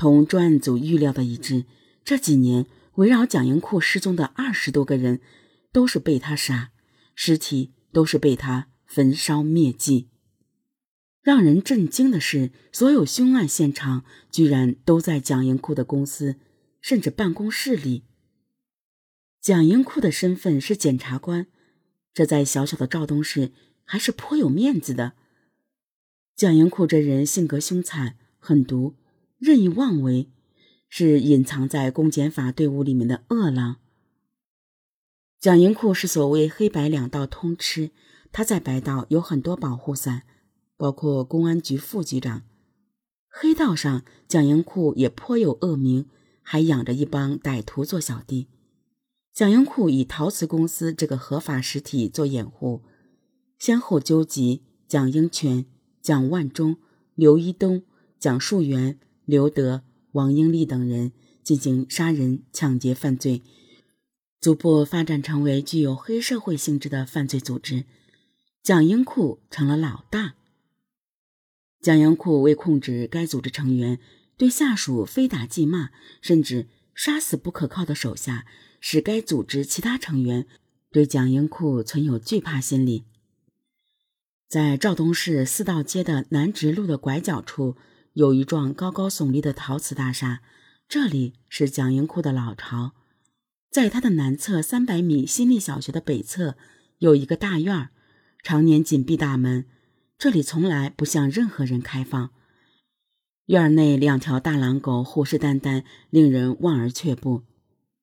[0.00, 1.66] 同专案组预料的一致，
[2.02, 2.64] 这几年
[2.94, 5.20] 围绕蒋英库失踪的二十多个人，
[5.72, 6.70] 都是被他杀，
[7.14, 10.08] 尸体都是被他焚烧灭迹。
[11.20, 16.36] 让人震惊的是，所有凶案现场居然都在蒋英库的公司，
[16.80, 18.04] 甚至办公室里。
[19.38, 21.46] 蒋英库的身份是检察官，
[22.14, 23.52] 这在小小的赵东市
[23.84, 25.12] 还是颇有面子的。
[26.34, 28.94] 蒋英库这人性格凶残、狠毒、
[29.40, 30.28] 任意妄为，
[30.88, 33.78] 是隐藏在公检法队伍里面的恶狼。
[35.40, 37.90] 蒋英库是所谓黑白两道通吃，
[38.30, 40.22] 他在白道有很多保护伞。
[40.76, 42.42] 包括公安局副局长，
[43.28, 46.06] 黑道上蒋英库也颇有恶名，
[46.42, 48.48] 还养着一帮歹徒做小弟。
[49.34, 52.82] 蒋英库以陶瓷公司这个合法实体做掩护，
[53.58, 55.66] 先后纠集蒋英权、
[56.00, 56.78] 蒋万忠、
[57.14, 57.82] 刘一东、
[58.18, 58.98] 蒋树元、
[59.30, 61.12] 刘德、王英利等人
[61.44, 63.42] 进行杀人、抢劫犯罪，
[64.40, 67.84] 逐步发展成为具有黑社会性质的犯罪组织。
[68.60, 70.34] 蒋英库成了老大。
[71.80, 74.00] 蒋英库为控制该组织成员，
[74.36, 78.44] 对下属非打即骂，甚至杀死不可靠的手下，
[78.80, 80.48] 使该组织其他成员
[80.90, 83.04] 对蒋英库存有惧怕心理。
[84.48, 87.76] 在赵东市四道街的南直路的拐角处，
[88.14, 90.42] 有一幢高高耸立的陶瓷大厦，
[90.88, 92.92] 这里是蒋英库的老巢。
[93.70, 96.56] 在它的南侧三百米，新立小学的北侧
[96.98, 97.90] 有一个大院儿，
[98.42, 99.64] 常年紧闭大门。
[100.18, 102.30] 这里从来不向任何人开放。
[103.46, 107.44] 院内两条大狼狗虎视眈眈，令人望而却步。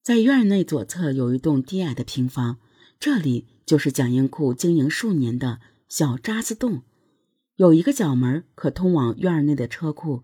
[0.02, 2.60] 在院内左侧有一栋低矮的平房，
[2.98, 6.84] 这里就是蒋英库经营数年的小渣子洞。
[7.58, 10.22] 有一个角门可通往院内的车库，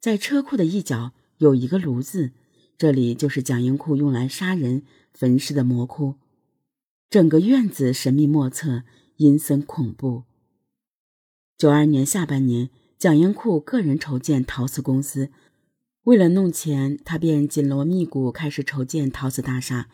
[0.00, 2.30] 在车库的一角有一个炉子，
[2.78, 6.14] 这里就是蒋英库用来杀人焚尸的魔窟。
[7.10, 8.84] 整个院子神秘莫测，
[9.16, 10.24] 阴森恐怖。
[11.58, 15.28] 九二年下半年，蒋英库个人筹建陶瓷公司，
[16.04, 19.90] 为了弄钱，他便紧锣密鼓开始筹建陶瓷大厦。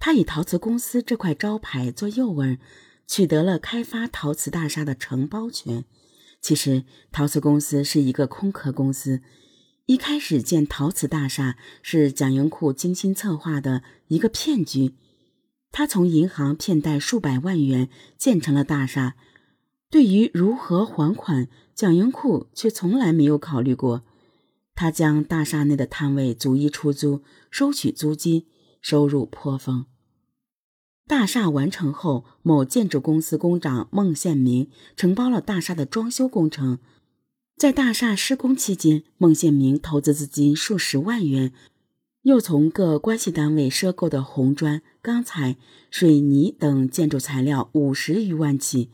[0.00, 2.58] 他以陶瓷公司这块招牌做诱饵，
[3.06, 5.84] 取得了开发陶瓷大厦的承包权。
[6.40, 9.20] 其实，陶瓷公司是一个空壳公司。
[9.86, 14.94] 一开始建陶瓷大厦是蒋英库精心策划的一个骗局。
[15.70, 19.16] 他从银行骗贷数百万元建成了大厦。
[19.90, 24.04] 对于如何还款，蒋英库却从来没有考虑过。
[24.74, 28.46] 他将大厦内的摊位逐一出租，收取租金，
[28.80, 29.86] 收入颇丰。
[31.08, 36.78] 大厦完成后，某建筑公司工长孟宪明承包了大厦的装修工程。
[37.56, 41.50] 在大厦施工期间，孟宪明投资资金数十万元，
[42.22, 45.56] 又从各关系单位赊购的红砖、钢材、
[45.90, 48.90] 水泥等建筑材料五十余万起。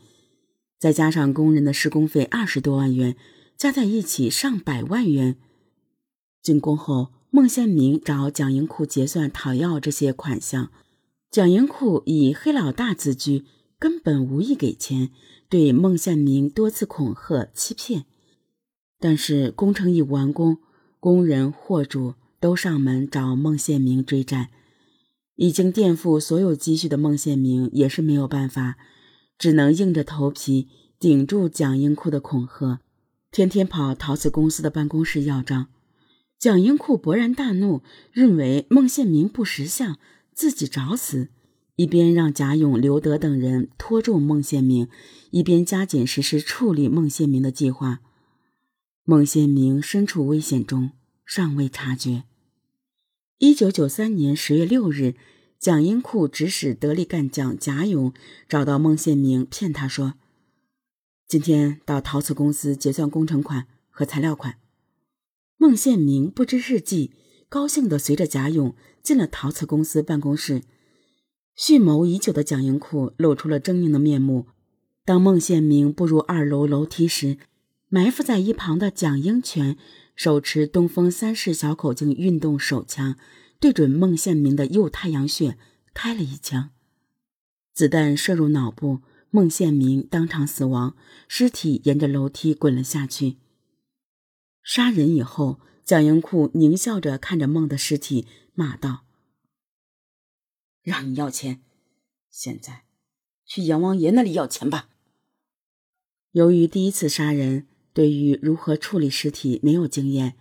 [0.79, 3.17] 再加上工人的施工费二十多万元，
[3.57, 5.35] 加在一起上百万元。
[6.41, 10.71] 竣工后，孟宪明找蒋英库结算讨要这些款项，
[11.35, 13.43] 蒋英库以黑老大自居，
[13.77, 15.09] 根本无意给钱，
[15.49, 18.05] 对孟宪明多次恐吓欺骗。
[19.01, 20.59] 但是工程一完工，
[20.97, 24.49] 工人货主都上门找孟宪明追债，
[25.35, 28.77] 已经垫付所有积蓄的孟宪明也是没有办法。
[29.37, 32.79] 只能硬着头皮顶住蒋英库的恐吓，
[33.29, 35.67] 天天跑陶瓷公司的办公室要账。
[36.39, 37.81] 蒋英库勃然大怒，
[38.13, 39.99] 认为孟宪明不识相，
[40.35, 41.29] 自己找死。
[41.77, 44.87] 一边让贾勇、刘德等人拖住孟宪明，
[45.31, 48.01] 一边加紧实施处理孟宪明的计划。
[49.03, 50.91] 孟宪明身处危险中，
[51.25, 52.25] 尚未察觉。
[53.39, 55.15] 一九九三年十月六日。
[55.57, 58.13] 蒋英库指使得力干将贾勇
[58.47, 60.13] 找到孟宪明，骗他说
[61.27, 64.59] ：“今天到陶瓷公司结算工程款和材料款。”
[65.57, 67.13] 孟宪明不知是计，
[67.49, 70.63] 高兴地随着贾勇进了陶瓷公司办公室。
[71.55, 74.47] 蓄谋已久的蒋英库露出了狰狞的面目。
[75.05, 77.37] 当孟宪明步入二楼楼梯时，
[77.87, 79.77] 埋伏在一旁的蒋英权
[80.15, 83.15] 手持东风三式小口径运动手枪。
[83.57, 85.57] 对准孟宪明的右太阳穴
[85.93, 86.71] 开了一枪，
[87.73, 88.99] 子弹射入脑部，
[89.31, 90.95] 孟宪明当场死亡，
[91.27, 93.37] 尸体沿着楼梯滚了下去。
[94.61, 99.05] 杀人以后，蒋英库狞笑着看着孟的尸体，骂道
[100.81, 101.61] ：“让你要钱，
[102.29, 102.85] 现在
[103.45, 104.89] 去阎王爷那里要钱吧。”
[106.31, 110.37] 由于第一次杀人，对于如何处理尸体没有经验。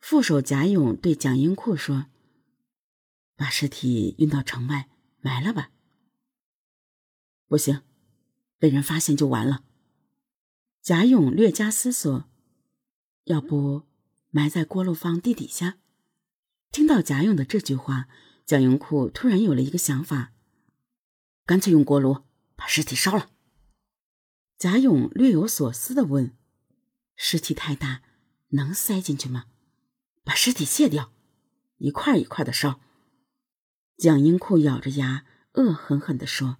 [0.00, 2.06] 副手贾勇对蒋英库说
[3.36, 4.88] ：“把尸体运到城外
[5.20, 5.70] 埋了吧。”
[7.46, 7.82] 不行，
[8.58, 9.64] 被人发现就完了。
[10.80, 12.24] 贾勇略加思索，
[13.24, 13.82] 要不
[14.30, 15.79] 埋在锅炉房地底下？
[16.72, 18.06] 听到贾勇的这句话，
[18.46, 20.32] 蒋英库突然有了一个想法，
[21.44, 22.22] 干脆用锅炉
[22.54, 23.28] 把尸体烧了。
[24.56, 26.36] 贾勇略有所思的问
[27.16, 28.02] ：“尸体太大，
[28.50, 29.46] 能塞进去吗？”
[30.22, 31.12] 把尸体卸掉，
[31.78, 32.80] 一块一块的烧。
[33.96, 35.24] 蒋英库咬着牙，
[35.54, 36.58] 恶狠狠地说：“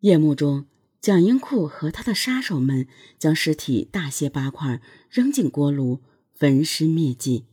[0.00, 0.68] 夜幕中，
[1.00, 2.86] 蒋英库和他的杀手们
[3.18, 4.80] 将尸体大卸八块，
[5.10, 7.46] 扔进锅炉，焚尸灭迹。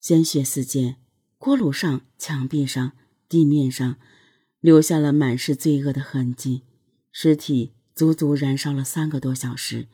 [0.00, 0.96] 鲜血四溅，
[1.38, 2.92] 锅炉上、墙壁上、
[3.28, 3.96] 地面上，
[4.60, 6.62] 留下了满是罪恶的痕迹。
[7.12, 9.88] 尸体足足燃烧了三个多小时，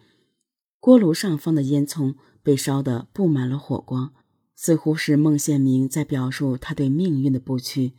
[0.81, 2.15] 锅炉上方的烟囱。”
[2.47, 4.15] 被烧得布满了火光，
[4.55, 7.95] 似乎是孟宪明在表述他对命运的不屈。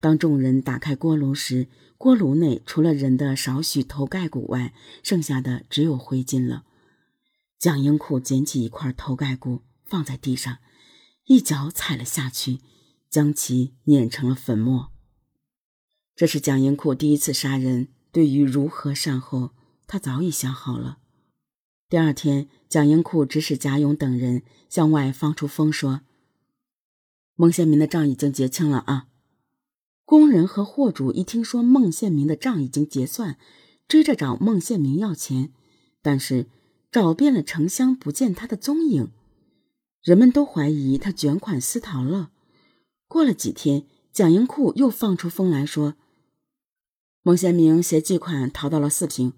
[0.00, 1.68] 当众人打开锅炉时，
[1.98, 6.64] 锅炉内除了人的少许头盖骨外，剩下的只有灰烬了。
[7.58, 10.56] 蒋英库捡起一块头盖骨放在地上，
[11.30, 12.58] 一脚踩了下去，
[13.08, 14.90] 将其碾成了粉末。
[16.16, 19.50] 这是蒋英库第一次杀人，对于如何善后，
[19.86, 20.98] 他早已想好了。
[21.88, 26.00] 第二天，蒋英库指使贾勇等人向外放出风，说
[27.36, 29.06] ：“孟宪民的账已经结清了啊！”
[30.04, 33.38] 工人和货主一听说孟宪民的账已经结算，
[33.86, 35.52] 追着找孟宪民要钱，
[36.02, 36.48] 但是
[36.90, 39.12] 找遍了城乡不见他的踪影，
[40.02, 42.30] 人们都怀疑他卷款私逃了。
[43.06, 45.94] 过了几天，蒋英库又放出风来说
[47.22, 49.34] ：“孟宪明携巨款逃到了四平，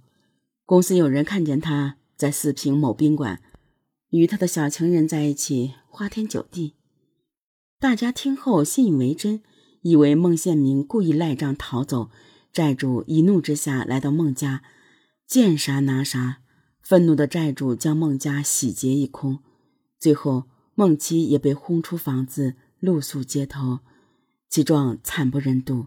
[0.64, 3.42] 公司有人看见他。”在四平某宾馆，
[4.10, 6.74] 与他的小情人在一起花天酒地。
[7.80, 9.42] 大家听后信以为真，
[9.80, 12.10] 以为孟宪明故意赖账逃走。
[12.52, 14.62] 债主一怒之下来到孟家，
[15.26, 16.42] 见啥拿啥。
[16.80, 19.40] 愤怒的债主将孟家洗劫一空，
[19.98, 20.44] 最后
[20.74, 23.80] 孟妻也被轰出房子，露宿街头，
[24.48, 25.86] 其状惨不忍睹。